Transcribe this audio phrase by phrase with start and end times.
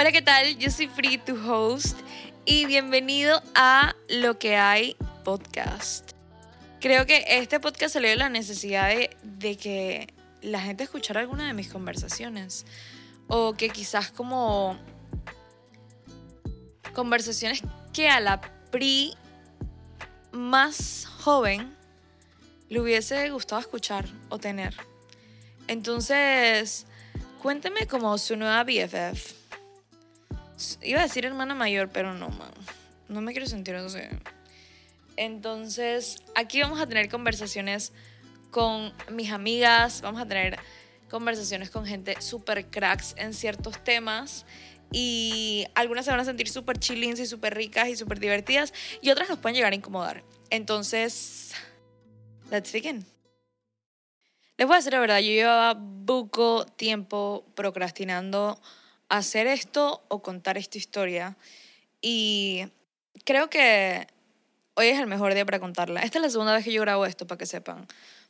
[0.00, 0.56] Hola, ¿qué tal?
[0.56, 1.98] Yo soy Free, tu host,
[2.46, 6.12] y bienvenido a Lo que hay podcast.
[6.80, 8.88] Creo que este podcast salió de la necesidad
[9.22, 10.08] de, que
[10.40, 12.64] la gente escuchara alguna de mis conversaciones.
[13.26, 14.78] O que quizás como
[16.94, 17.60] conversaciones
[17.92, 18.40] que a la
[18.70, 19.12] PRI
[20.32, 21.76] más joven
[22.70, 24.74] le hubiese gustado escuchar o tener.
[25.68, 26.86] Entonces,
[27.42, 29.39] cuénteme como su nueva BFF.
[30.82, 32.52] Iba a decir hermana mayor, pero no, man.
[33.08, 33.98] No me quiero sentir así.
[35.16, 37.92] Entonces, aquí vamos a tener conversaciones
[38.50, 40.58] con mis amigas, vamos a tener
[41.10, 44.46] conversaciones con gente súper cracks en ciertos temas
[44.92, 49.10] y algunas se van a sentir súper chillings y súper ricas y súper divertidas y
[49.10, 50.24] otras nos pueden llegar a incomodar.
[50.50, 51.52] Entonces,
[52.50, 53.04] let's begin.
[54.56, 58.60] Les voy a decir la verdad, yo llevaba poco tiempo procrastinando
[59.10, 61.36] hacer esto o contar esta historia
[62.00, 62.64] y
[63.24, 64.06] creo que
[64.74, 66.00] hoy es el mejor día para contarla.
[66.00, 67.86] Esta es la segunda vez que yo grabo esto, para que sepan.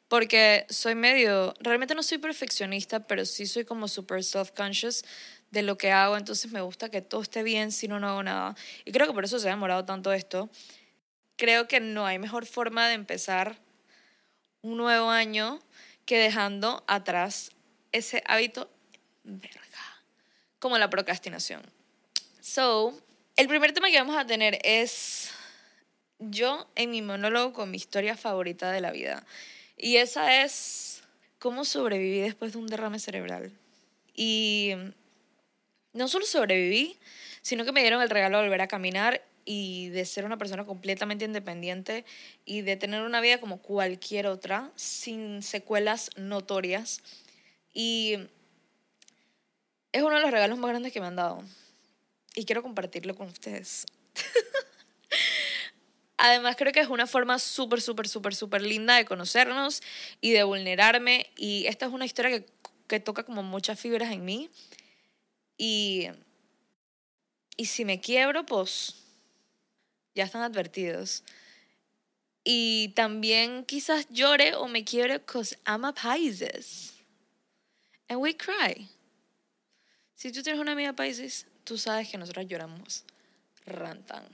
[0.08, 5.04] Porque soy medio, realmente no soy perfeccionista, pero sí soy como super self-conscious
[5.52, 8.22] de lo que hago, entonces me gusta que todo esté bien si no, no hago
[8.22, 8.56] nada.
[8.84, 10.50] Y creo que por eso se ha demorado tanto esto.
[11.36, 13.60] Creo que no hay mejor forma de empezar
[14.62, 15.60] un nuevo año
[16.06, 17.52] que dejando atrás
[17.92, 18.70] ese hábito,
[20.60, 21.62] como la procrastinación.
[22.40, 22.96] So,
[23.36, 25.30] el primer tema que vamos a tener es
[26.20, 29.26] yo en mi monólogo con mi historia favorita de la vida.
[29.76, 31.02] Y esa es
[31.38, 33.52] cómo sobreviví después de un derrame cerebral.
[34.14, 34.74] Y
[35.92, 36.98] no solo sobreviví,
[37.42, 40.66] sino que me dieron el regalo de volver a caminar y de ser una persona
[40.66, 42.04] completamente independiente
[42.44, 47.00] y de tener una vida como cualquier otra, sin secuelas notorias.
[47.72, 48.18] Y
[49.92, 51.42] es uno de los regalos más grandes que me han dado.
[52.34, 53.86] Y quiero compartirlo con ustedes.
[56.16, 59.82] Además, creo que es una forma súper, súper, súper, súper linda de conocernos
[60.20, 61.30] y de vulnerarme.
[61.36, 62.46] Y esta es una historia que,
[62.86, 64.50] que toca como muchas fibras en mí.
[65.56, 66.08] Y,
[67.56, 68.96] y si me quiebro, pues
[70.14, 71.24] ya están advertidos.
[72.44, 76.94] Y también quizás llore o me quiebre because I'm a Pisces.
[78.08, 78.88] And we cry.
[80.20, 83.06] Si tú tienes una amiga Pisces, tú sabes que nosotros lloramos.
[83.64, 84.28] Rantan.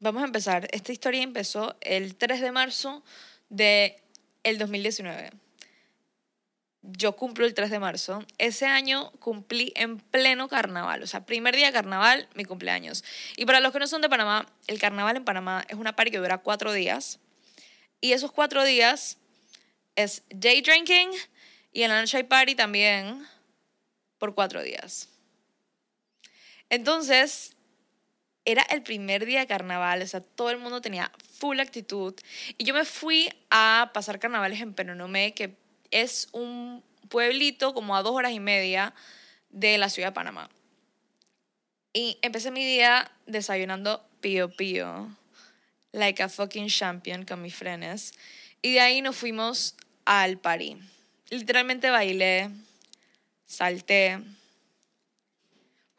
[0.00, 0.68] Vamos a empezar.
[0.70, 3.02] Esta historia empezó el 3 de marzo
[3.48, 4.02] de
[4.42, 5.30] el 2019.
[6.82, 8.22] Yo cumplo el 3 de marzo.
[8.36, 11.02] Ese año cumplí en pleno carnaval.
[11.02, 13.02] O sea, primer día de carnaval, mi cumpleaños.
[13.38, 16.10] Y para los que no son de Panamá, el carnaval en Panamá es una party
[16.10, 17.18] que dura cuatro días.
[18.02, 19.16] Y esos cuatro días
[19.96, 21.08] es day drinking
[21.72, 23.26] y en la noche hay party también
[24.22, 25.08] por cuatro días.
[26.70, 27.56] Entonces,
[28.44, 31.10] era el primer día de carnaval, o sea, todo el mundo tenía
[31.40, 32.14] full actitud.
[32.56, 35.56] Y yo me fui a pasar carnavales en Penonomé, que
[35.90, 38.94] es un pueblito como a dos horas y media
[39.50, 40.48] de la ciudad de Panamá.
[41.92, 45.16] Y empecé mi día desayunando pío pío,
[45.90, 48.12] like a fucking champion con mis frenes.
[48.62, 49.74] Y de ahí nos fuimos
[50.04, 50.76] al party.
[51.28, 52.50] Literalmente bailé,
[53.52, 54.18] salté,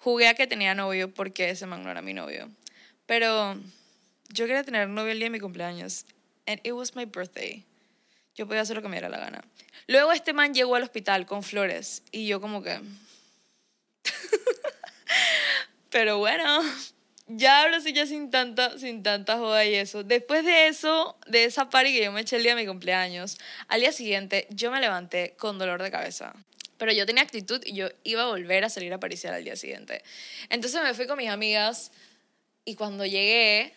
[0.04, 2.50] Jugué a que tenía novio porque ese man no era mi novio.
[3.06, 3.56] Pero
[4.28, 6.06] yo quería tener novio el día de mi cumpleaños.
[6.46, 7.64] And it was my birthday.
[8.36, 9.42] Yo podía hacer lo que me diera la gana.
[9.88, 12.82] Luego este man llegó al hospital con flores y yo como que...
[15.90, 16.62] Pero bueno,
[17.28, 20.04] ya hablo así ya sin tanta, sin tanta joda y eso.
[20.04, 23.38] Después de eso, de esa party que yo me eché el día de mi cumpleaños,
[23.70, 26.34] al día siguiente yo me levanté con dolor de cabeza.
[26.84, 29.56] Pero yo tenía actitud y yo iba a volver a salir a pariciar al día
[29.56, 30.04] siguiente.
[30.50, 31.94] Entonces me fui con mis amigas
[32.66, 33.74] y cuando llegué,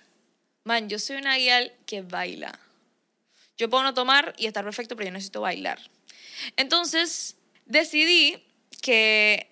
[0.64, 2.58] man, yo soy una guía que baila.
[3.56, 5.78] Yo puedo no tomar y estar perfecto, pero yo necesito bailar.
[6.56, 8.44] Entonces decidí
[8.82, 9.50] que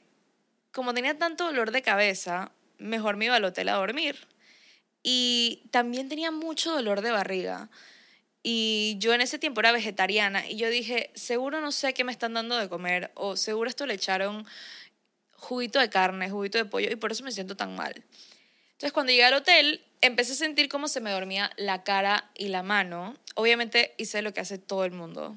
[0.72, 4.16] como tenía tanto dolor de cabeza, mejor me iba al hotel a dormir.
[5.04, 7.70] Y también tenía mucho dolor de barriga.
[8.46, 12.12] Y yo en ese tiempo era vegetariana y yo dije, seguro no sé qué me
[12.12, 14.46] están dando de comer o seguro esto le echaron
[15.32, 18.04] juguito de carne, juguito de pollo y por eso me siento tan mal.
[18.72, 22.48] Entonces cuando llegué al hotel empecé a sentir cómo se me dormía la cara y
[22.48, 23.16] la mano.
[23.34, 25.34] Obviamente hice lo que hace todo el mundo.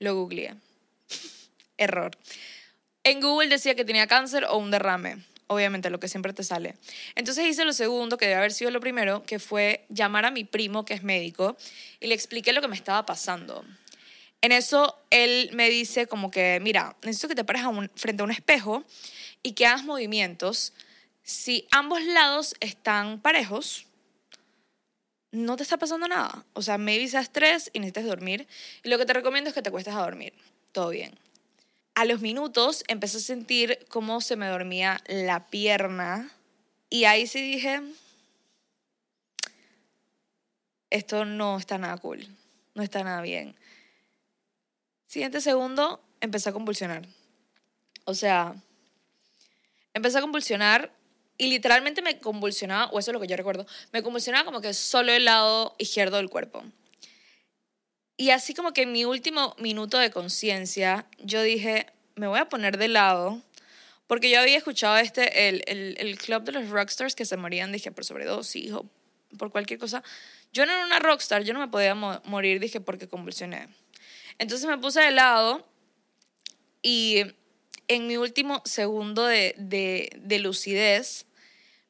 [0.00, 0.56] Lo googleé.
[1.76, 2.18] Error.
[3.04, 6.76] En Google decía que tenía cáncer o un derrame obviamente lo que siempre te sale.
[7.14, 10.44] Entonces hice lo segundo, que debe haber sido lo primero, que fue llamar a mi
[10.44, 11.56] primo, que es médico,
[12.00, 13.64] y le expliqué lo que me estaba pasando.
[14.40, 17.62] En eso él me dice como que, mira, necesito que te pares
[17.96, 18.84] frente a un espejo
[19.42, 20.72] y que hagas movimientos
[21.24, 23.86] si ambos lados están parejos,
[25.32, 26.44] no te está pasando nada.
[26.52, 28.46] O sea, maybe seas estrés y necesitas dormir.
[28.84, 30.34] Y lo que te recomiendo es que te cuestes a dormir.
[30.72, 31.18] Todo bien.
[31.94, 36.30] A los minutos empecé a sentir cómo se me dormía la pierna.
[36.90, 37.80] Y ahí sí dije,
[40.90, 42.26] esto no está nada cool.
[42.74, 43.54] No está nada bien.
[45.06, 47.06] Siguiente segundo, empecé a convulsionar.
[48.04, 48.54] O sea,
[49.92, 50.92] empecé a convulsionar
[51.38, 54.74] y literalmente me convulsionaba, o eso es lo que yo recuerdo, me convulsionaba como que
[54.74, 56.64] solo el lado izquierdo del cuerpo.
[58.16, 62.48] Y así como que en mi último minuto de conciencia, yo dije, me voy a
[62.48, 63.42] poner de lado,
[64.06, 67.90] porque yo había escuchado este, el, el, club de los rockstars que se morían, dije,
[67.90, 68.86] por sobredosis o
[69.38, 70.02] por cualquier cosa.
[70.52, 73.68] Yo no era una rockstar, yo no me podía morir, dije, porque convulsioné.
[74.38, 75.66] Entonces me puse de lado
[76.82, 77.24] y
[77.88, 81.26] en mi último segundo de, de, lucidez,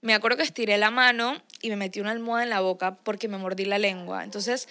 [0.01, 3.29] me acuerdo que estiré la mano y me metí una almohada en la boca porque
[3.29, 4.25] me mordí la lengua.
[4.25, 4.69] Entonces,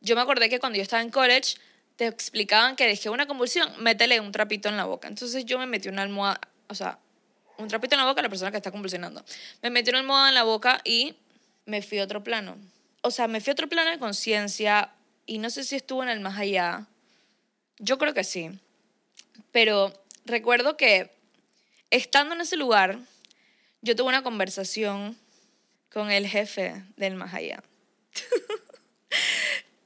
[0.00, 1.56] yo me acordé que cuando yo estaba en college,
[1.96, 5.08] te explicaban que dejé una convulsión, métele un trapito en la boca.
[5.08, 6.98] Entonces, yo me metí una almohada, o sea,
[7.58, 9.22] un trapito en la boca a la persona que está convulsionando.
[9.62, 11.14] Me metí una almohada en la boca y
[11.66, 12.56] me fui a otro plano.
[13.02, 14.92] O sea, me fui a otro plano de conciencia
[15.26, 16.86] y no sé si estuvo en el más allá.
[17.78, 18.50] Yo creo que sí.
[19.52, 19.92] Pero
[20.24, 21.10] recuerdo que
[21.90, 22.98] estando en ese lugar,
[23.82, 25.16] yo tuve una conversación
[25.92, 27.62] con el jefe del más allá.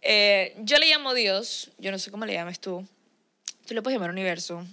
[0.07, 2.87] Eh, yo le llamo Dios, yo no sé cómo le llames tú.
[3.67, 4.67] Tú le puedes llamar universo.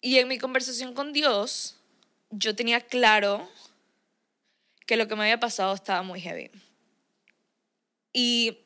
[0.00, 1.76] Y en mi conversación con Dios,
[2.30, 3.46] yo tenía claro
[4.86, 6.50] que lo que me había pasado estaba muy heavy.
[8.14, 8.60] Y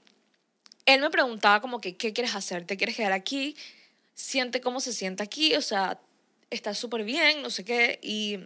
[0.87, 2.65] él me preguntaba como que, ¿qué quieres hacer?
[2.65, 3.57] ¿Te quieres quedar aquí?
[4.15, 6.01] Siente cómo se siente aquí, o sea,
[6.49, 7.99] está súper bien, no sé qué.
[8.03, 8.39] Y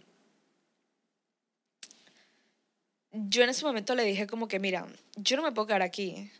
[3.12, 4.86] yo en ese momento le dije como que, mira,
[5.16, 6.30] yo no me puedo quedar aquí.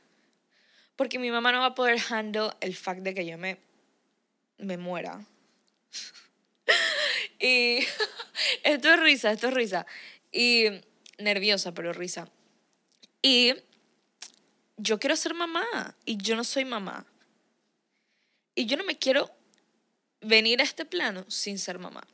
[0.96, 3.58] Porque mi mamá no va a poder handle el fact de que yo me,
[4.58, 5.24] me muera.
[7.38, 7.80] y
[8.64, 9.86] esto es risa, esto es risa.
[10.32, 10.66] Y
[11.18, 12.28] nerviosa, pero risa.
[13.22, 13.54] Y
[14.76, 17.06] yo quiero ser mamá y yo no soy mamá.
[18.54, 19.30] Y yo no me quiero
[20.20, 22.06] venir a este plano sin ser mamá.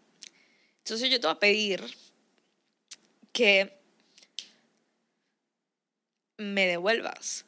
[0.78, 1.82] Entonces yo te voy a pedir
[3.32, 3.78] que
[6.36, 7.44] me devuelvas.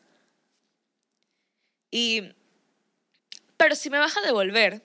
[1.96, 2.34] Y,
[3.56, 4.84] pero si me vas a devolver,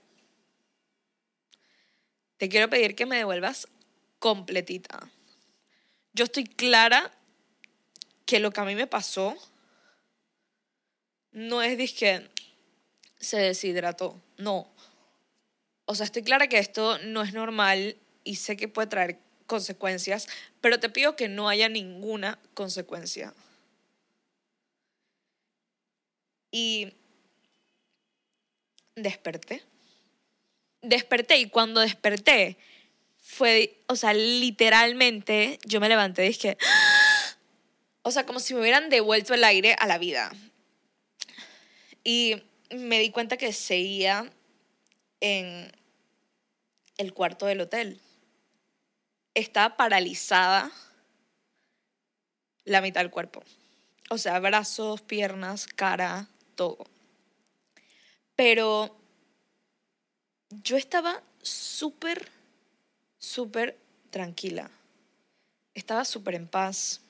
[2.38, 3.68] te quiero pedir que me devuelvas
[4.20, 5.10] completita.
[6.14, 7.12] Yo estoy clara
[8.28, 9.36] que lo que a mí me pasó
[11.32, 12.30] no es que
[13.18, 14.72] se deshidrató, no.
[15.86, 20.28] O sea, estoy clara que esto no es normal y sé que puede traer consecuencias,
[20.62, 23.34] pero te pido que no haya ninguna consecuencia.
[26.52, 26.94] Y
[29.04, 29.64] desperté.
[30.82, 32.58] Desperté y cuando desperté
[33.18, 36.58] fue, o sea, literalmente yo me levanté y dije,
[38.02, 40.32] o sea, como si me hubieran devuelto el aire a la vida.
[42.04, 42.42] Y
[42.72, 44.32] me di cuenta que seguía
[45.20, 45.72] en
[46.98, 48.00] el cuarto del hotel.
[49.34, 50.72] Estaba paralizada
[52.66, 53.44] la mitad del cuerpo.
[54.10, 56.86] O sea, brazos, piernas, cara, todo.
[58.36, 58.99] Pero
[60.50, 62.28] yo estaba súper,
[63.18, 63.78] súper
[64.10, 64.72] tranquila.
[65.74, 67.02] Estaba súper en paz.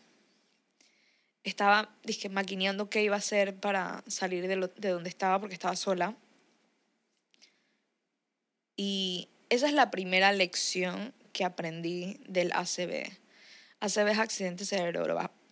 [1.44, 5.76] Estaba, dije, maquineando qué iba a hacer para salir de, de donde estaba porque estaba
[5.76, 6.16] sola.
[8.76, 13.18] Y esa es la primera lección que aprendí del ACV.
[13.80, 14.66] ACV es accidente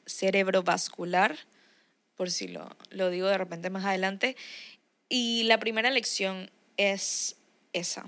[0.05, 1.37] cerebrovascular,
[2.15, 4.35] por si lo, lo digo de repente más adelante.
[5.09, 7.36] Y la primera lección es
[7.77, 8.05] esa.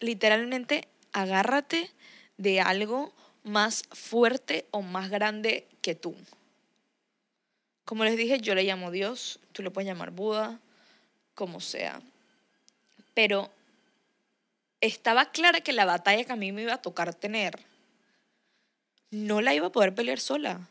[0.00, 1.90] Literalmente, agárrate
[2.36, 3.12] de algo
[3.44, 6.14] más fuerte o más grande que tú.
[7.84, 10.60] Como les dije, yo le llamo Dios, tú le puedes llamar Buda,
[11.34, 12.00] como sea.
[13.14, 13.50] Pero
[14.80, 17.60] estaba clara que la batalla que a mí me iba a tocar tener
[19.10, 20.68] no la iba a poder pelear sola.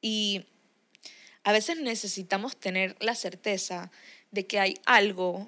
[0.00, 0.44] Y
[1.44, 3.90] a veces necesitamos tener la certeza
[4.32, 5.46] de que hay algo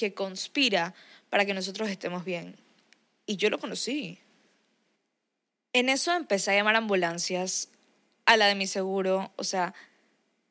[0.00, 0.94] que conspira
[1.28, 2.56] para que nosotros estemos bien.
[3.26, 4.18] Y yo lo conocí.
[5.74, 7.68] En eso empecé a llamar ambulancias
[8.24, 9.74] a la de mi seguro, o sea,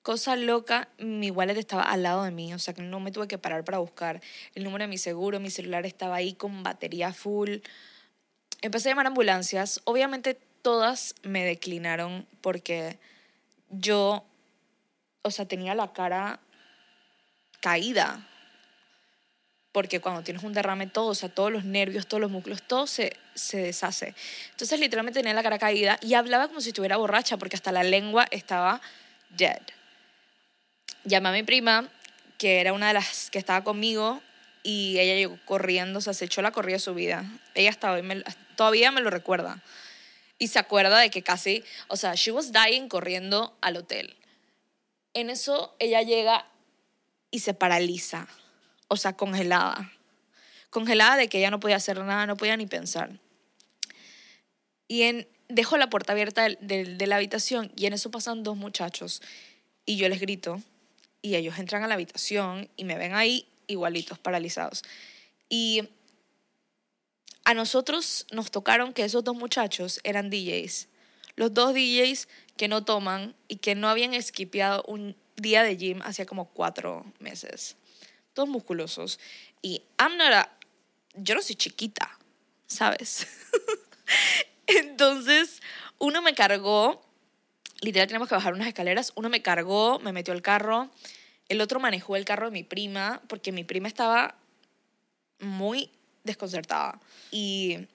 [0.03, 3.27] cosa loca, mi wallet estaba al lado de mí, o sea que no me tuve
[3.27, 4.21] que parar para buscar
[4.53, 7.57] el número de mi seguro, mi celular estaba ahí con batería full.
[8.61, 9.81] empecé a llamar ambulancias.
[9.85, 12.99] Obviamente todas me declinaron porque
[13.71, 14.23] yo,
[15.23, 16.39] o sea, tenía la cara
[17.61, 18.28] caída.
[19.79, 22.85] Porque cuando tienes un derrame, todo, o sea, todos los nervios, todos los músculos, todo
[22.85, 24.13] se, se deshace.
[24.51, 27.83] Entonces, literalmente tenía la cara caída y hablaba como si estuviera borracha, porque hasta la
[27.83, 28.81] lengua estaba
[29.29, 29.61] dead.
[31.05, 31.87] Llamé a mi prima,
[32.37, 34.21] que era una de las que estaba conmigo,
[34.63, 37.23] y ella llegó corriendo, o sea, se echó la corrida de su vida.
[37.55, 38.01] Ella estaba,
[38.57, 39.63] todavía me lo recuerda.
[40.39, 44.17] Y se acuerda de que casi, o sea, she was dying corriendo al hotel.
[45.13, 46.45] En eso ella llega
[47.31, 48.27] y se paraliza,
[48.89, 49.93] o sea, congelada.
[50.69, 53.19] Congelada de que ella no podía hacer nada, no podía ni pensar.
[54.87, 58.57] Y en, dejo la puerta abierta de, de la habitación y en eso pasan dos
[58.57, 59.21] muchachos
[59.85, 60.61] y yo les grito
[61.21, 64.83] y ellos entran a la habitación y me ven ahí igualitos, paralizados.
[65.47, 65.89] Y
[67.45, 70.87] a nosotros nos tocaron que esos dos muchachos eran DJs.
[71.35, 72.27] Los dos DJs
[72.57, 77.05] que no toman y que no habían esquipeado un día de gym hacía como cuatro
[77.19, 77.77] meses.
[78.33, 79.19] Todos musculosos.
[79.61, 80.17] Y I'm
[81.15, 82.17] yo no soy chiquita,
[82.67, 83.27] ¿sabes?
[84.67, 85.61] Entonces,
[85.97, 87.01] uno me cargó,
[87.81, 90.89] literal tenemos que bajar unas escaleras, uno me cargó, me metió al carro,
[91.49, 94.35] el otro manejó el carro de mi prima, porque mi prima estaba
[95.39, 95.91] muy
[96.23, 96.99] desconcertada.
[97.31, 97.87] Y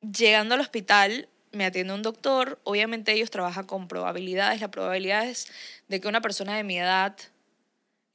[0.00, 2.60] llegando al hospital, me atiende un doctor.
[2.64, 4.60] Obviamente ellos trabajan con probabilidades.
[4.60, 5.48] Las probabilidades
[5.88, 7.16] de que una persona de mi edad,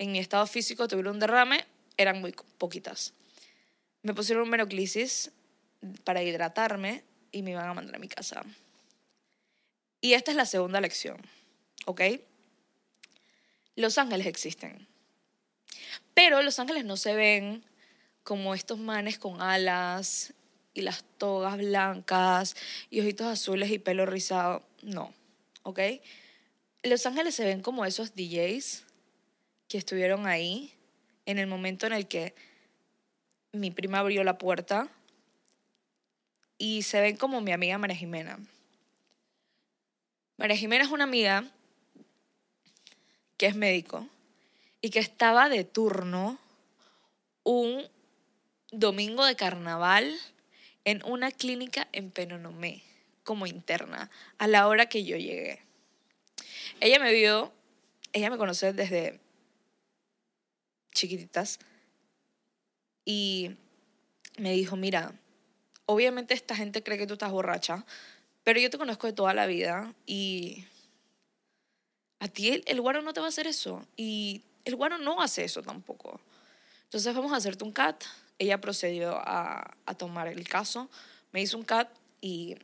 [0.02, 1.64] en mi estado físico, tuviera un derrame,
[1.96, 3.14] eran muy poquitas.
[4.02, 5.32] Me pusieron un menoclisis
[6.04, 8.42] para hidratarme y me iban a mandar a mi casa.
[10.02, 11.22] Y esta es la segunda lección,
[11.86, 12.02] ¿ok?
[13.76, 14.88] Los ángeles existen.
[16.16, 17.64] Pero los ángeles no se ven
[18.24, 20.34] como estos manes con alas
[20.74, 22.56] y las togas blancas
[22.90, 24.64] y ojitos azules y pelo rizado.
[24.82, 25.14] No,
[25.62, 25.80] ¿ok?
[26.82, 28.86] Los ángeles se ven como esos DJs
[29.72, 30.74] que estuvieron ahí
[31.26, 32.36] en el momento en el que
[33.54, 34.90] mi prima abrió la puerta
[36.58, 38.38] y se ven como mi amiga María Jimena.
[40.36, 41.46] María Jimena es una amiga
[43.38, 44.10] que es médico
[44.82, 46.38] y que estaba de turno
[47.44, 47.88] un
[48.74, 50.14] domingo de carnaval
[50.84, 52.84] en una clínica en Penonomé
[53.24, 55.62] como interna a la hora que yo llegué.
[56.82, 57.54] Ella me vio,
[58.12, 59.21] ella me conoce desde
[60.92, 61.60] chiquititas
[63.06, 63.56] y
[64.38, 65.14] me dijo, mira,
[65.86, 67.86] obviamente esta gente cree que tú estás borracha,
[68.44, 70.66] pero yo te conozco de toda la vida y
[72.20, 73.86] a ti el, el guaro no te va a hacer eso.
[73.98, 76.22] Y el guaro no hace eso tampoco.
[76.84, 78.04] Entonces vamos a hacerte un CAT.
[78.38, 80.90] Ella procedió a, a tomar el caso,
[81.32, 81.90] me hizo un CAT
[82.22, 82.56] y,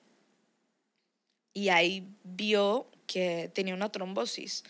[1.54, 4.64] y ahí vio que tenía una trombosis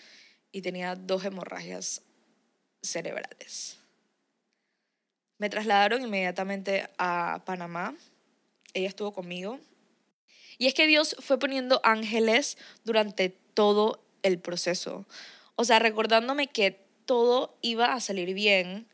[0.51, 2.01] y tenía dos hemorragias
[2.89, 3.77] cerebrales.
[5.37, 7.95] Me trasladaron inmediatamente a Panamá.
[8.73, 9.59] Ella estuvo conmigo.
[10.57, 15.05] Y es que Dios fue poniendo ángeles durante todo el proceso.
[15.55, 18.87] O sea, recordándome que todo iba a salir bien,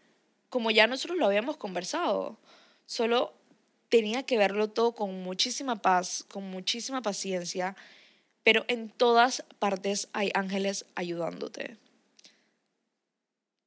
[0.50, 2.38] como ya nosotros lo habíamos conversado.
[2.86, 3.34] Solo
[3.90, 7.76] tenía que verlo todo con muchísima paz, con muchísima paciencia,
[8.44, 11.78] pero en todas partes hay ángeles ayudándote.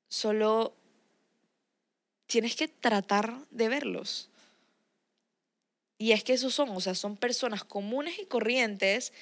[0.09, 0.75] Solo
[2.27, 4.29] tienes que tratar de verlos.
[5.99, 9.13] Y es que esos son, o sea, son personas comunes y corrientes,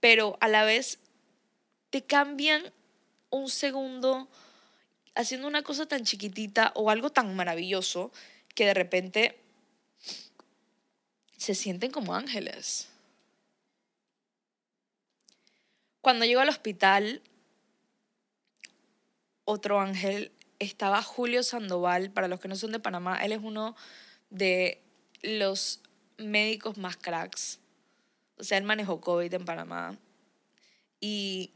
[0.00, 0.98] pero a la vez
[1.90, 2.72] te cambian
[3.30, 4.28] un segundo
[5.14, 8.12] haciendo una cosa tan chiquitita o algo tan maravilloso
[8.54, 9.40] que de repente
[11.36, 12.88] se sienten como ángeles.
[16.00, 17.22] Cuando llego al hospital,
[19.48, 22.10] otro ángel estaba Julio Sandoval.
[22.10, 23.74] Para los que no son de Panamá, él es uno
[24.28, 24.82] de
[25.22, 25.80] los
[26.18, 27.58] médicos más cracks.
[28.36, 29.98] O sea, él manejó COVID en Panamá.
[31.00, 31.52] Y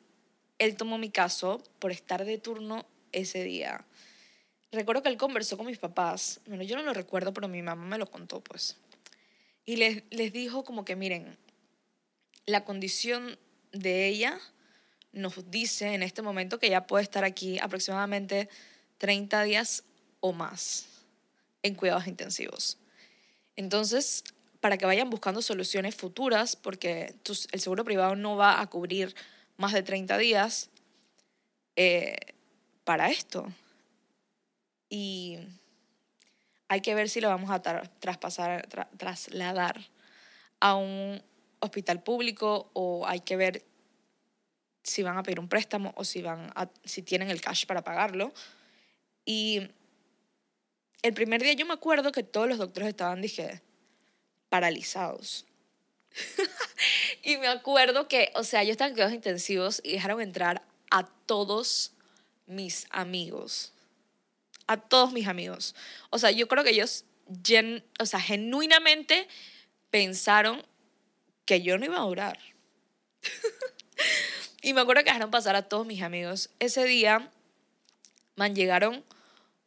[0.59, 3.85] él tomó mi caso por estar de turno ese día.
[4.71, 6.41] Recuerdo que él conversó con mis papás.
[6.47, 8.79] Bueno, yo no lo recuerdo, pero mi mamá me lo contó, pues.
[9.67, 11.37] Y les, les dijo como que, miren,
[12.47, 13.39] la condición
[13.73, 14.41] de ella
[15.13, 18.49] nos dice en este momento que ella puede estar aquí aproximadamente
[18.99, 19.85] 30 días
[20.21, 20.87] o más
[21.63, 22.79] en cuidados intensivos.
[23.57, 24.25] Entonces,
[24.61, 27.15] para que vayan buscando soluciones futuras, porque
[27.53, 29.15] el seguro privado no va a cubrir
[29.57, 30.71] más de 30 días
[31.77, 32.17] eh,
[32.85, 33.53] para esto.
[34.89, 35.39] Y
[36.69, 37.61] hay que ver si lo vamos a
[38.97, 39.81] trasladar
[40.61, 41.23] a un
[41.61, 43.65] hospital público o hay que ver
[44.83, 46.53] si van a pedir un préstamo o si, van
[46.85, 48.33] si tienen el cash para pagarlo.
[49.25, 49.69] Y
[51.03, 53.63] el primer día yo me acuerdo que todos los doctores estaban, dije,
[54.49, 55.47] paralizados.
[57.23, 61.07] y me acuerdo que, o sea, yo estaba en cuidados intensivos y dejaron entrar a
[61.27, 61.93] todos
[62.47, 63.73] mis amigos
[64.67, 65.75] a todos mis amigos.
[66.11, 67.05] O sea, yo creo que ellos,
[67.99, 69.29] o sea, genuinamente
[69.91, 70.65] pensaron
[71.45, 72.39] que yo no iba a durar.
[74.63, 76.49] y me acuerdo que dejaron pasar a todos mis amigos.
[76.61, 77.29] Ese día,
[78.37, 79.05] man, llegaron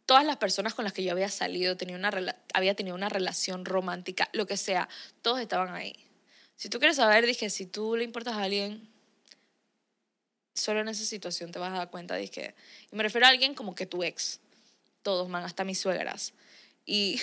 [0.05, 2.11] todas las personas con las que yo había salido, tenía una
[2.53, 4.87] había tenido una relación romántica, lo que sea,
[5.21, 5.93] todos estaban ahí.
[6.55, 8.87] Si tú quieres saber, dije, si tú le importas a alguien,
[10.53, 12.55] solo en esa situación te vas a dar cuenta, dije,
[12.89, 14.39] y me refiero a alguien como que tu ex,
[15.03, 16.33] todos, man, hasta mis suegras.
[16.85, 17.19] Y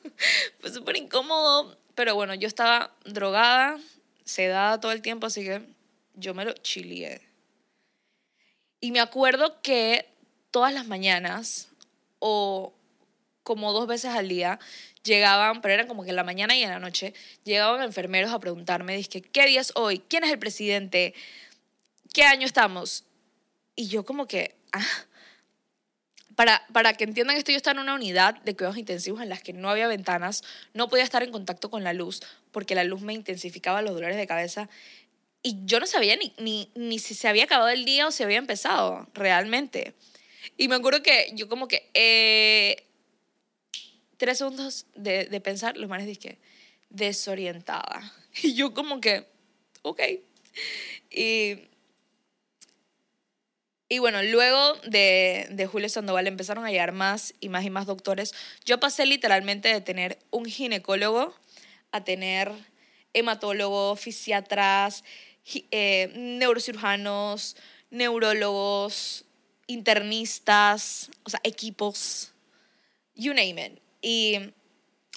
[0.60, 3.80] fue súper incómodo, pero bueno, yo estaba drogada,
[4.24, 5.77] sedada todo el tiempo, así que
[6.18, 7.20] yo me lo chilié.
[8.80, 10.06] Y me acuerdo que
[10.50, 11.68] todas las mañanas,
[12.18, 12.72] o
[13.42, 14.58] como dos veces al día,
[15.02, 18.38] llegaban, pero eran como que en la mañana y en la noche, llegaban enfermeros a
[18.38, 20.00] preguntarme, dije, ¿qué día es hoy?
[20.08, 21.14] ¿Quién es el presidente?
[22.12, 23.04] ¿Qué año estamos?
[23.74, 24.84] Y yo como que, ah,
[26.34, 29.42] para, para que entiendan esto, yo estaba en una unidad de cuidados intensivos en las
[29.42, 32.20] que no había ventanas, no podía estar en contacto con la luz
[32.52, 34.68] porque la luz me intensificaba los dolores de cabeza
[35.42, 38.22] y yo no sabía ni, ni, ni si se había acabado el día o si
[38.22, 39.94] había empezado realmente.
[40.56, 42.84] Y me acuerdo que yo como que eh,
[44.16, 46.38] tres segundos de, de pensar, los manes dije,
[46.90, 48.14] desorientada.
[48.42, 49.26] Y yo como que,
[49.82, 50.00] ok.
[51.10, 51.68] Y
[53.90, 57.86] y bueno, luego de, de, Julio Sandoval empezaron a llegar más y más y más
[57.86, 58.34] doctores.
[58.66, 61.34] Yo pasé literalmente de tener un ginecólogo
[61.90, 62.52] a tener
[63.14, 65.04] hematólogos, fisiatras,
[65.70, 67.56] eh, neurocirujanos,
[67.90, 69.24] neurólogos,
[69.66, 72.32] internistas, o sea, equipos,
[73.14, 73.82] you name it.
[74.00, 74.34] Y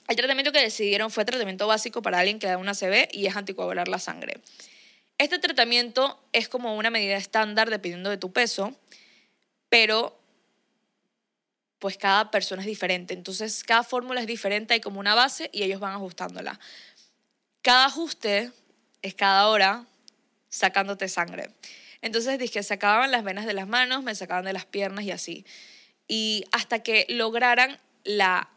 [0.08, 3.36] el tratamiento que decidieron fue tratamiento básico para alguien que da una CB y es
[3.36, 4.42] anticoagular la sangre.
[5.18, 8.76] Este tratamiento es como una medida estándar dependiendo de tu peso,
[9.70, 10.18] pero
[11.80, 13.14] pues cada persona es diferente.
[13.14, 16.60] Entonces, cada fórmula es diferente, hay como una base y ellos van ajustándola.
[17.62, 18.52] Cada ajuste
[19.02, 19.86] es cada hora
[20.52, 21.50] sacándote sangre.
[22.04, 25.46] Entonces dije, sacaban las venas de las manos, me sacaban de las piernas y así.
[26.08, 28.50] Y hasta que lograran la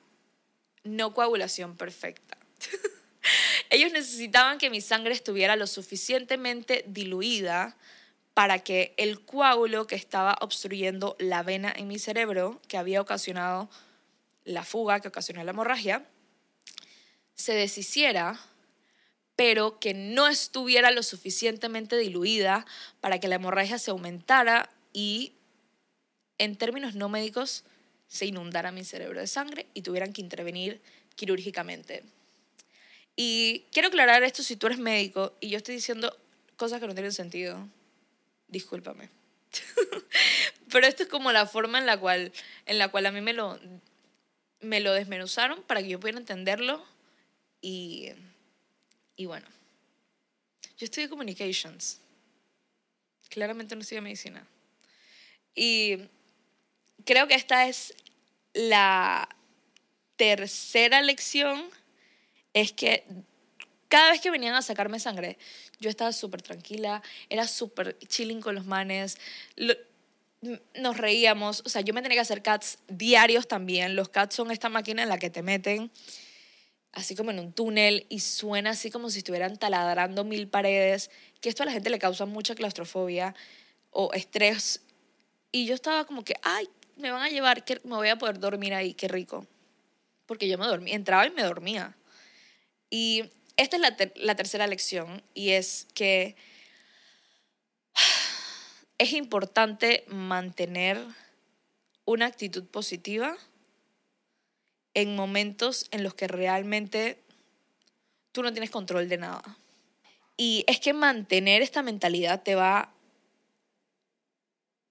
[0.82, 2.36] no coagulación perfecta.
[3.70, 7.76] Ellos necesitaban que mi sangre estuviera lo suficientemente diluida
[8.34, 13.70] para que el coágulo que estaba obstruyendo la vena en mi cerebro, que había ocasionado
[14.44, 16.04] la fuga, que ocasionó la hemorragia,
[17.34, 18.40] se deshiciera,
[19.36, 22.66] pero que no estuviera lo suficientemente diluida
[23.00, 25.32] para que la hemorragia se aumentara y,
[26.38, 27.64] en términos no médicos,
[28.06, 30.80] se inundara mi cerebro de sangre y tuvieran que intervenir
[31.16, 32.04] quirúrgicamente.
[33.16, 36.16] Y quiero aclarar esto si tú eres médico y yo estoy diciendo
[36.56, 37.68] cosas que no tienen sentido.
[38.48, 39.10] Discúlpame.
[40.70, 42.32] Pero esto es como la forma en la cual,
[42.66, 43.58] en la cual a mí me lo,
[44.60, 46.84] me lo desmenuzaron para que yo pudiera entenderlo.
[47.60, 48.10] Y,
[49.16, 49.46] y bueno,
[50.76, 52.00] yo estudié communications.
[53.28, 54.46] Claramente no estudié medicina.
[55.54, 55.98] Y
[57.04, 57.94] creo que esta es
[58.52, 59.28] la
[60.16, 61.64] tercera lección
[62.52, 63.04] es que
[63.88, 65.38] cada vez que venían a sacarme sangre,
[65.78, 69.18] yo estaba súper tranquila, era súper chilling con los manes,
[70.74, 73.96] nos reíamos, o sea, yo me tenía que hacer cats diarios también.
[73.96, 75.90] Los cats son esta máquina en la que te meten
[76.94, 81.48] así como en un túnel y suena así como si estuvieran taladrando mil paredes, que
[81.48, 83.34] esto a la gente le causa mucha claustrofobia
[83.90, 84.80] o estrés.
[85.52, 88.38] Y yo estaba como que, ay, me van a llevar, que me voy a poder
[88.38, 89.46] dormir ahí, qué rico.
[90.26, 91.96] Porque yo me dormía, entraba y me dormía.
[92.90, 93.24] Y
[93.56, 93.82] esta es
[94.16, 96.36] la, tercera lección y es que
[98.98, 101.04] es importante mantener
[102.04, 103.36] una actitud positiva
[104.94, 107.18] en momentos en los que realmente
[108.32, 109.42] tú no tienes control de nada.
[110.36, 112.92] Y es que mantener esta mentalidad te va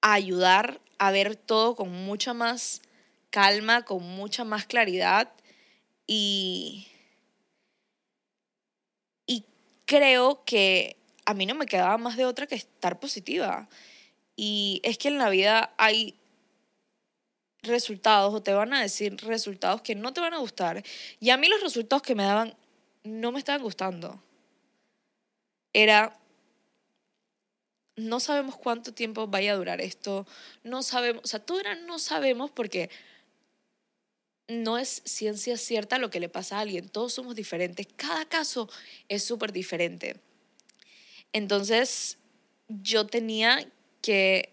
[0.02, 2.82] a ayudar a ver todo con mucha más
[3.30, 5.32] calma, con mucha más claridad
[6.06, 6.88] y
[9.94, 13.70] creo que a mí no me quedaba más de otra que estar positiva.
[14.36, 16.16] Y es que en la vida hay
[17.63, 20.84] resultados o te van a decir resultados que no te van a gustar.
[21.19, 22.56] Y a mí los resultados que me daban
[23.04, 24.21] no me estaban gustando.
[25.73, 26.19] Era,
[27.95, 30.28] no sabemos cuánto tiempo vaya a durar esto,
[30.63, 32.89] no sabemos, o sea, todo era no sabemos porque
[34.47, 38.69] no es ciencia cierta lo que le pasa a alguien, todos somos diferentes, cada caso
[39.08, 40.19] es súper diferente.
[41.32, 42.19] Entonces,
[42.67, 43.65] yo tenía
[44.02, 44.53] que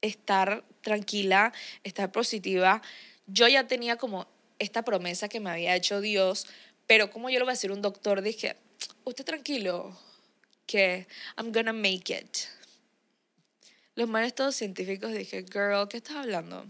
[0.00, 1.52] estar tranquila,
[1.84, 2.82] estar positiva.
[3.26, 4.26] Yo ya tenía como
[4.58, 6.46] esta promesa que me había hecho Dios,
[6.86, 8.56] pero como yo lo voy a decir un doctor, dije,
[9.04, 9.98] usted tranquilo,
[10.66, 11.06] que
[11.36, 12.38] I'm gonna make it.
[13.94, 16.66] Los maestros científicos dije, girl, ¿qué estás hablando?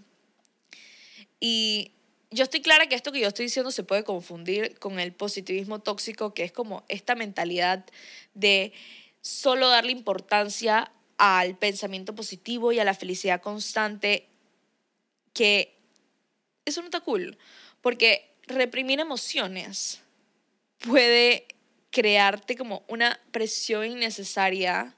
[1.41, 1.93] Y
[2.31, 5.81] yo estoy clara que esto que yo estoy diciendo se puede confundir con el positivismo
[5.81, 7.85] tóxico, que es como esta mentalidad
[8.35, 8.73] de
[9.21, 14.29] solo darle importancia al pensamiento positivo y a la felicidad constante,
[15.35, 15.77] que
[16.65, 17.37] eso no está cool,
[17.81, 20.01] porque reprimir emociones
[20.79, 21.47] puede
[21.91, 24.95] crearte como una presión innecesaria,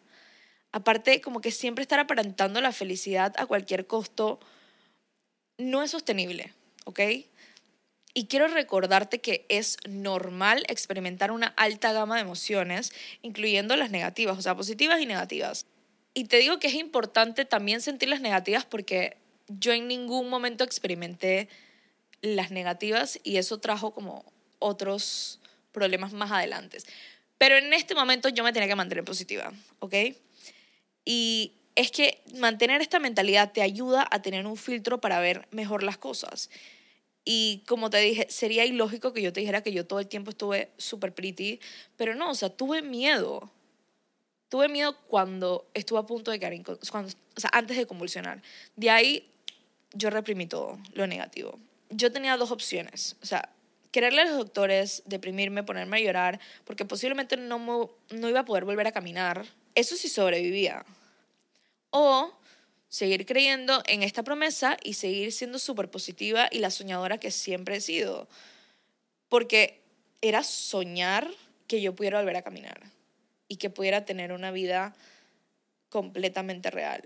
[0.72, 4.40] aparte como que siempre estar aparentando la felicidad a cualquier costo,
[5.56, 6.52] no es sostenible,
[6.84, 7.00] ¿ok?
[8.12, 14.36] Y quiero recordarte que es normal experimentar una alta gama de emociones, incluyendo las negativas,
[14.36, 15.66] o sea, positivas y negativas.
[16.14, 19.16] Y te digo que es importante también sentir las negativas porque
[19.48, 21.48] yo en ningún momento experimenté
[22.22, 24.24] las negativas y eso trajo como
[24.58, 25.40] otros
[25.72, 26.78] problemas más adelante.
[27.38, 29.94] Pero en este momento yo me tenía que mantener positiva, ¿ok?
[31.04, 35.82] Y es que mantener esta mentalidad te ayuda a tener un filtro para ver mejor
[35.82, 36.50] las cosas.
[37.24, 40.30] Y como te dije, sería ilógico que yo te dijera que yo todo el tiempo
[40.30, 41.60] estuve súper pretty,
[41.96, 43.50] pero no, o sea, tuve miedo.
[44.50, 46.60] Tuve miedo cuando estuve a punto de caer,
[46.90, 48.42] cuando, o sea, antes de convulsionar.
[48.74, 49.30] De ahí
[49.92, 51.56] yo reprimí todo, lo negativo.
[51.88, 53.48] Yo tenía dos opciones, o sea,
[53.92, 58.64] quererle a los doctores, deprimirme, ponerme a llorar, porque posiblemente no, no iba a poder
[58.64, 59.46] volver a caminar.
[59.76, 60.84] Eso sí sobrevivía.
[61.90, 62.32] O
[62.88, 67.76] seguir creyendo en esta promesa y seguir siendo súper positiva y la soñadora que siempre
[67.76, 68.28] he sido.
[69.28, 69.80] Porque
[70.22, 71.30] era soñar
[71.68, 72.80] que yo pudiera volver a caminar
[73.50, 74.94] y que pudiera tener una vida
[75.90, 77.02] completamente real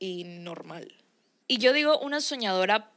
[0.00, 0.92] y normal.
[1.46, 2.90] Y yo digo una soñadora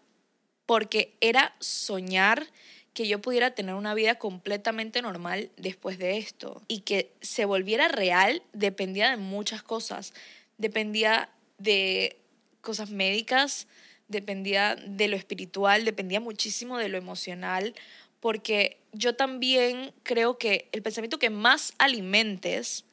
[0.66, 2.48] porque era soñar
[2.94, 7.88] que yo pudiera tener una vida completamente normal después de esto y que se volviera
[7.88, 10.14] real dependía de muchas cosas.
[10.58, 12.18] Dependía de
[12.62, 13.68] cosas médicas,
[14.08, 17.76] dependía de lo espiritual, dependía muchísimo de lo emocional,
[18.20, 22.86] porque yo también creo que el pensamiento que más alimentes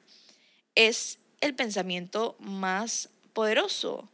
[0.75, 4.09] es el pensamiento más poderoso.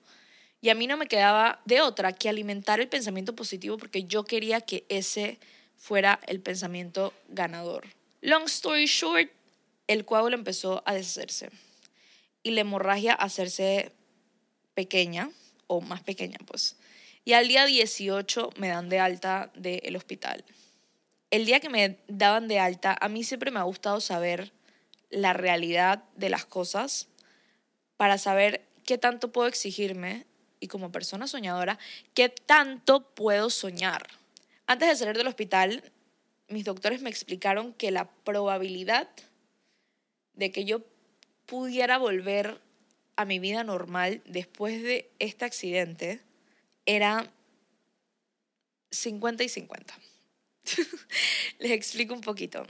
[0.60, 4.24] Y a mí no me quedaba de otra que alimentar el pensamiento positivo porque yo
[4.24, 5.38] quería que ese
[5.76, 7.86] fuera el pensamiento ganador.
[8.20, 9.30] Long story short,
[9.86, 11.50] el coágulo empezó a deshacerse
[12.42, 13.92] y la hemorragia a hacerse
[14.74, 15.30] pequeña
[15.66, 16.76] o más pequeña, pues.
[17.24, 20.44] Y al día 18 me dan de alta del hospital.
[21.30, 24.52] El día que me daban de alta, a mí siempre me ha gustado saber
[25.10, 27.08] la realidad de las cosas
[27.96, 30.26] para saber qué tanto puedo exigirme
[30.60, 31.78] y como persona soñadora,
[32.14, 34.06] qué tanto puedo soñar.
[34.66, 35.82] Antes de salir del hospital,
[36.48, 39.08] mis doctores me explicaron que la probabilidad
[40.34, 40.82] de que yo
[41.46, 42.60] pudiera volver
[43.16, 46.20] a mi vida normal después de este accidente
[46.84, 47.32] era
[48.90, 49.94] 50 y 50.
[51.58, 52.66] Les explico un poquito.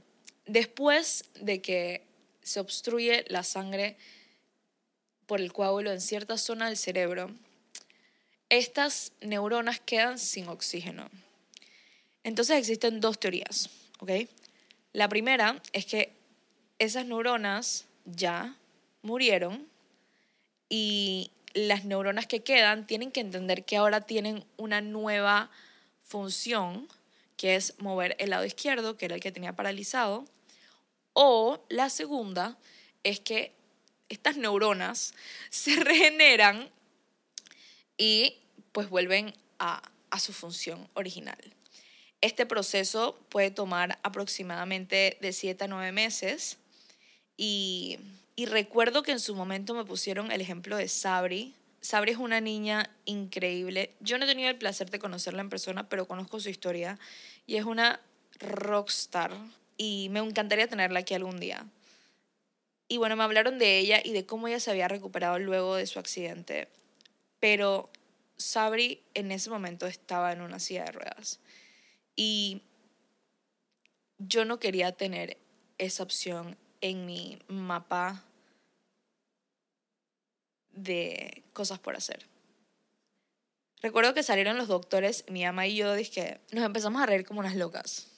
[0.47, 2.03] Después de que
[2.43, 3.97] se obstruye la sangre
[5.27, 7.31] por el coágulo en cierta zona del cerebro,
[8.49, 11.11] estas neuronas quedan sin oxígeno.
[12.23, 14.11] Entonces existen dos teorías, ¿ok?
[14.93, 16.13] La primera es que
[16.79, 18.57] esas neuronas ya
[19.03, 19.67] murieron
[20.69, 25.51] y las neuronas que quedan tienen que entender que ahora tienen una nueva
[26.03, 26.89] función,
[27.37, 30.25] que es mover el lado izquierdo, que era el que tenía paralizado.
[31.13, 32.59] O la segunda
[33.03, 33.55] es que
[34.09, 35.15] estas neuronas
[35.51, 36.71] se regeneran
[37.97, 38.39] y
[38.73, 39.83] pues vuelven a,
[40.19, 41.37] su función original.
[42.23, 46.57] Este proceso puede tomar aproximadamente de 7 a 9 meses
[47.37, 47.99] y,
[48.35, 51.55] y recuerdo que en su momento me pusieron el ejemplo de Sabri.
[51.81, 53.95] Sabri es una niña increíble.
[54.01, 56.99] Yo no he tenido el placer de conocerla en persona, pero conozco su historia
[57.47, 58.01] y es una
[58.39, 59.33] rockstar
[59.77, 61.67] y me encantaría tenerla aquí algún día.
[62.89, 65.87] Y bueno, me hablaron de ella y de cómo ella se había recuperado luego de
[65.87, 66.69] su accidente.
[67.41, 67.91] Pero
[68.37, 71.41] Sabri en ese momento estaba en una silla de ruedas.
[72.15, 72.63] Y
[74.19, 75.37] yo no quería tener
[75.79, 78.25] esa opción en mi mapa
[80.77, 82.27] de cosas por hacer.
[83.83, 87.41] Recuerdo que salieron los doctores, mi ama y yo, dije, nos empezamos a reír como
[87.41, 88.09] unas locas.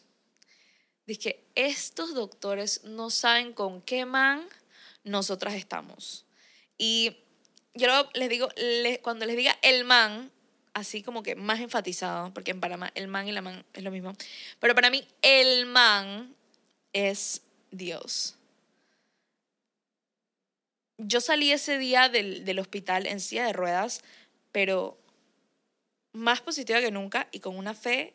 [1.06, 4.46] Dije, estos doctores no saben con qué man
[5.04, 6.26] nosotras estamos.
[6.76, 7.16] Y
[7.74, 8.48] yo les digo,
[9.02, 10.30] cuando les diga el man,
[10.74, 13.90] así como que más enfatizado, porque en Panamá el man y la man es lo
[13.90, 14.12] mismo,
[14.60, 16.34] pero para mí el man
[16.92, 18.37] es Dios.
[20.98, 24.02] Yo salí ese día del, del hospital en silla de ruedas,
[24.52, 24.98] pero
[26.12, 28.14] más positiva que nunca y con una fe,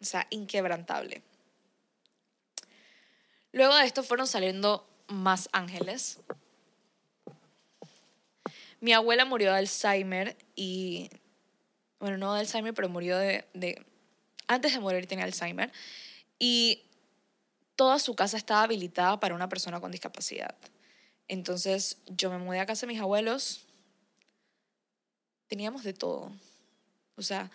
[0.00, 1.22] o sea, inquebrantable.
[3.52, 6.20] Luego de esto fueron saliendo más ángeles.
[8.80, 11.10] Mi abuela murió de Alzheimer y,
[12.00, 13.84] bueno, no de Alzheimer, pero murió de, de
[14.46, 15.70] antes de morir tenía Alzheimer.
[16.38, 16.82] Y
[17.76, 20.54] toda su casa estaba habilitada para una persona con discapacidad.
[21.28, 23.66] Entonces yo me mudé a casa de mis abuelos.
[25.46, 26.32] Teníamos de todo.
[27.16, 27.50] O sea,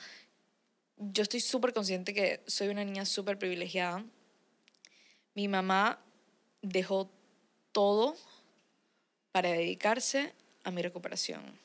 [0.98, 4.04] yo estoy súper consciente que soy una niña súper privilegiada.
[5.36, 6.00] Mi mamá
[6.62, 7.12] dejó
[7.72, 8.16] todo
[9.32, 11.60] para dedicarse a mi recuperación.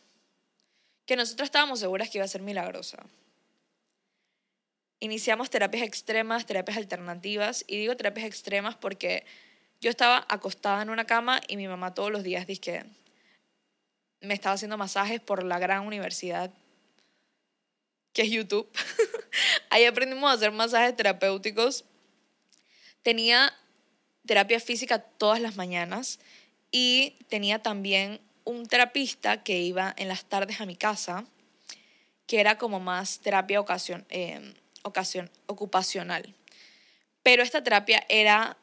[1.07, 3.07] Que nosotros estábamos seguras que iba a ser milagrosa.
[5.01, 9.25] Iniciamos terapias extremas, terapias alternativas, y digo terapias extremas porque
[9.83, 12.85] yo estaba acostada en una cama y mi mamá todos los días dice que
[14.21, 16.53] me estaba haciendo masajes por la gran universidad
[18.13, 18.71] que es YouTube.
[19.71, 21.85] Ahí aprendimos a hacer masajes terapéuticos.
[23.03, 23.53] Tenía
[24.25, 26.21] terapia física todas las mañanas
[26.71, 31.25] y tenía también un terapista que iba en las tardes a mi casa,
[32.29, 36.33] que era como más terapia ocasión, eh, ocasión, ocupacional.
[37.25, 38.57] Pero esta terapia era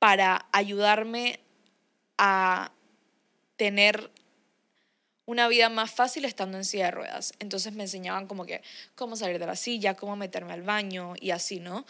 [0.00, 1.38] para ayudarme
[2.18, 2.72] a
[3.56, 4.10] tener
[5.26, 7.34] una vida más fácil estando en silla de ruedas.
[7.38, 8.62] Entonces me enseñaban como que
[8.96, 11.86] cómo salir de la silla, cómo meterme al baño y así, ¿no?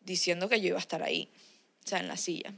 [0.00, 1.28] Diciendo que yo iba a estar ahí,
[1.84, 2.54] o sea, en la silla.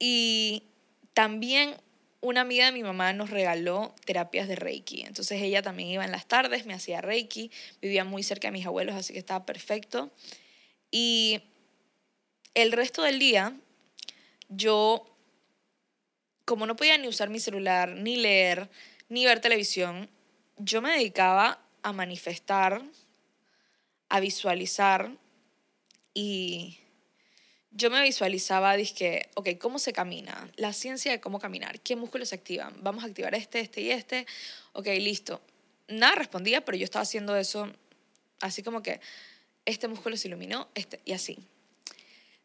[0.00, 0.64] Y
[1.12, 1.76] también
[2.20, 5.02] una amiga de mi mamá nos regaló terapias de Reiki.
[5.02, 8.66] Entonces ella también iba en las tardes, me hacía Reiki, vivía muy cerca de mis
[8.66, 10.10] abuelos, así que estaba perfecto.
[10.90, 11.42] Y
[12.54, 13.54] el resto del día,
[14.48, 15.06] yo,
[16.44, 18.70] como no podía ni usar mi celular, ni leer,
[19.08, 20.08] ni ver televisión,
[20.56, 22.82] yo me dedicaba a manifestar,
[24.08, 25.12] a visualizar
[26.14, 26.78] y
[27.70, 30.50] yo me visualizaba, dije, ok, ¿cómo se camina?
[30.56, 32.74] La ciencia de cómo caminar, ¿qué músculos se activan?
[32.82, 34.26] Vamos a activar este, este y este.
[34.72, 35.40] Ok, listo.
[35.86, 37.70] Nada respondía, pero yo estaba haciendo eso
[38.40, 39.00] así como que
[39.64, 41.38] este músculo se iluminó, este y así.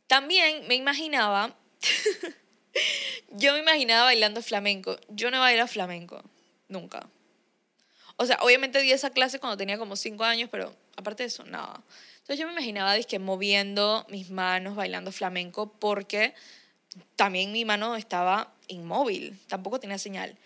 [0.07, 1.55] También me imaginaba,
[3.31, 4.97] yo me imaginaba bailando flamenco.
[5.09, 6.21] Yo no bailo flamenco.
[6.67, 7.09] Nunca.
[8.17, 11.43] O sea, obviamente di esa clase cuando tenía como cinco años, pero aparte de eso,
[11.45, 11.81] nada.
[12.17, 16.33] Entonces yo me imaginaba que moviendo mis manos, bailando flamenco, porque
[17.15, 20.37] también mi mano estaba inmóvil, tampoco tenía señal.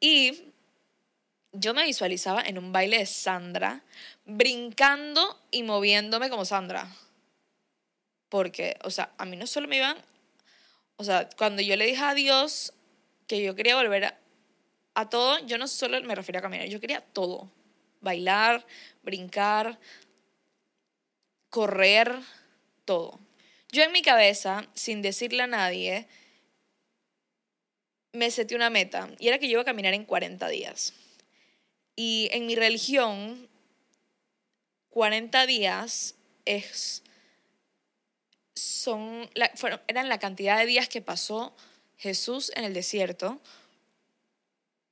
[0.00, 0.52] Y
[1.52, 3.82] yo me visualizaba en un baile de Sandra,
[4.24, 6.88] brincando y moviéndome como Sandra.
[8.28, 9.96] Porque, o sea, a mí no solo me iban,
[11.02, 12.72] o sea, cuando yo le dije a Dios
[13.26, 14.18] que yo quería volver a,
[14.94, 17.50] a todo, yo no solo me refería a caminar, yo quería todo.
[18.00, 18.64] Bailar,
[19.02, 19.80] brincar,
[21.50, 22.16] correr,
[22.84, 23.18] todo.
[23.72, 26.06] Yo en mi cabeza, sin decirle a nadie,
[28.12, 30.94] me seté una meta y era que yo iba a caminar en 40 días.
[31.96, 33.48] Y en mi religión,
[34.90, 37.01] 40 días es,
[38.62, 39.28] son,
[39.86, 41.54] eran la cantidad de días que pasó
[41.98, 43.40] Jesús en el desierto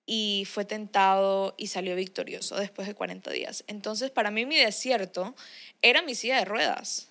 [0.07, 3.65] y fue tentado y salió victorioso después de 40 días.
[3.69, 5.37] Entonces, para mí mi desierto
[5.83, 7.09] era mi silla de ruedas.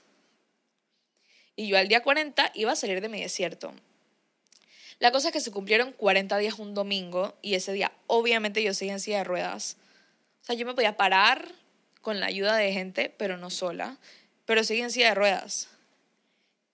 [1.56, 3.74] Y yo al día 40 iba a salir de mi desierto.
[5.00, 8.74] La cosa es que se cumplieron 40 días un domingo y ese día obviamente yo
[8.74, 9.78] seguía en silla de ruedas.
[10.42, 11.48] O sea, yo me podía parar
[12.02, 13.98] con la ayuda de gente, pero no sola,
[14.46, 15.70] pero seguía en silla de ruedas.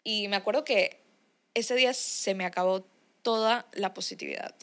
[0.06, 1.02] Y me acuerdo que
[1.56, 2.86] ese día se me acabó
[3.24, 4.54] toda la positividad.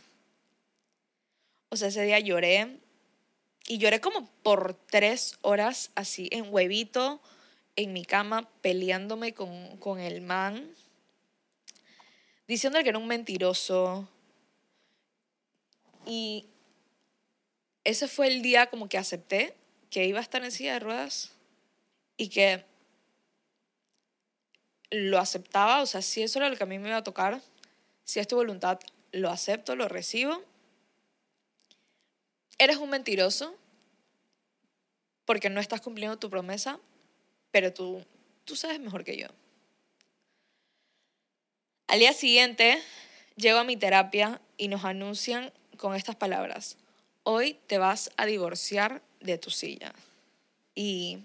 [1.68, 2.78] O sea, ese día lloré
[3.66, 7.20] y lloré como por tres horas así en huevito,
[7.74, 10.70] en mi cama, peleándome con, con el man,
[12.46, 14.08] diciéndole que era un mentiroso.
[16.06, 16.46] Y
[17.82, 19.56] ese fue el día como que acepté
[19.90, 21.32] que iba a estar en silla de ruedas
[22.16, 22.64] y que
[24.92, 27.40] lo aceptaba, o sea, si eso era lo que a mí me iba a tocar,
[28.04, 28.78] si es tu voluntad,
[29.10, 30.42] lo acepto, lo recibo.
[32.58, 33.56] Eres un mentiroso
[35.24, 36.78] porque no estás cumpliendo tu promesa,
[37.50, 38.04] pero tú,
[38.44, 39.28] tú sabes mejor que yo.
[41.86, 42.80] Al día siguiente,
[43.36, 46.76] llego a mi terapia y nos anuncian con estas palabras,
[47.22, 49.94] hoy te vas a divorciar de tu silla.
[50.74, 51.18] Y,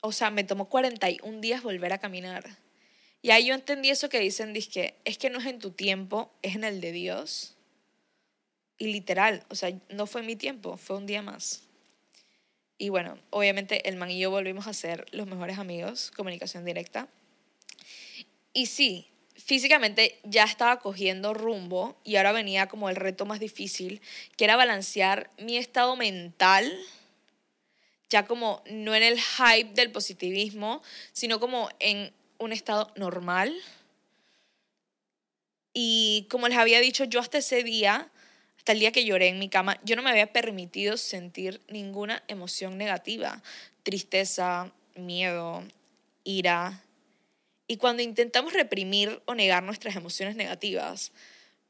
[0.00, 2.44] o sea, me tomó 41 días volver a caminar.
[3.20, 6.32] Y ahí yo entendí eso que dicen, que es que no es en tu tiempo,
[6.42, 7.56] es en el de Dios.
[8.78, 11.64] Y literal, o sea, no fue mi tiempo, fue un día más.
[12.78, 17.08] Y bueno, obviamente el man y yo volvimos a ser los mejores amigos, comunicación directa.
[18.52, 24.00] Y sí, físicamente ya estaba cogiendo rumbo y ahora venía como el reto más difícil,
[24.36, 26.72] que era balancear mi estado mental,
[28.10, 33.54] ya como no en el hype del positivismo, sino como en un estado normal.
[35.74, 38.10] Y como les había dicho, yo hasta ese día,
[38.56, 42.22] hasta el día que lloré en mi cama, yo no me había permitido sentir ninguna
[42.28, 43.42] emoción negativa,
[43.82, 45.62] tristeza, miedo,
[46.24, 46.82] ira.
[47.66, 51.12] Y cuando intentamos reprimir o negar nuestras emociones negativas,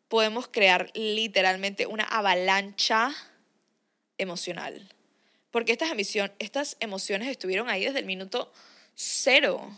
[0.09, 3.14] podemos crear literalmente una avalancha
[4.16, 4.88] emocional.
[5.59, 5.90] Porque estas,
[6.38, 8.53] estas emociones estuvieron ahí desde el minuto
[8.94, 9.77] cero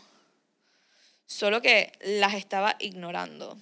[1.25, 3.57] solo que las estaba ignorando.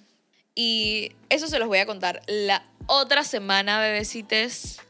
[0.54, 4.80] Y eso se los voy a contar la otra semana, bebecites.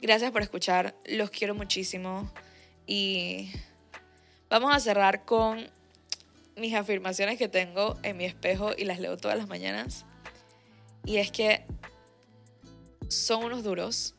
[0.00, 2.32] Gracias por escuchar, los quiero muchísimo.
[2.86, 3.50] Y
[4.48, 5.68] vamos a cerrar con
[6.54, 10.04] mis afirmaciones que tengo en mi espejo y las leo todas las mañanas.
[11.04, 11.64] Y es que
[13.08, 14.14] son unos duros,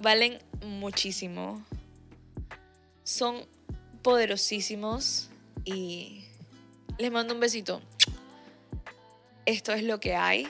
[0.00, 1.64] valen muchísimo,
[3.04, 3.46] son
[4.02, 5.28] poderosísimos
[5.64, 6.24] y
[6.98, 7.80] les mando un besito.
[9.46, 10.46] Esto es lo que hay.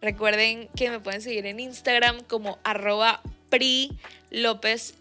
[0.00, 3.96] Recuerden que me pueden seguir en Instagram como arroba pri
[4.30, 4.94] López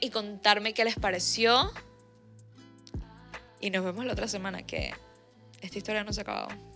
[0.00, 1.72] y contarme qué les pareció.
[3.60, 4.92] Y nos vemos la otra semana que
[5.60, 6.69] esta historia no se ha acabado.